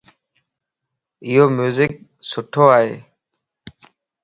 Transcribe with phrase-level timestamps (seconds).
[1.25, 1.91] ايو ميوزڪ
[2.29, 2.91] سٺو ائي